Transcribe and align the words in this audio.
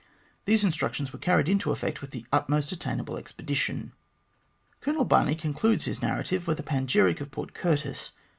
These 0.45 0.63
instructions 0.63 1.13
were 1.13 1.19
carried 1.19 1.47
into 1.47 1.69
effect 1.71 2.01
with 2.01 2.09
the 2.09 2.25
utmost 2.31 2.71
attain 2.71 2.99
able 2.99 3.17
expedition. 3.17 3.93
Colonel 4.79 5.05
Barney 5.05 5.35
concludes 5.35 5.85
his 5.85 6.01
narrative 6.01 6.47
with 6.47 6.59
a 6.59 6.63
panegyric 6.63 7.21
of 7.21 7.29
Port 7.29 7.53
Curtis. 7.53 8.13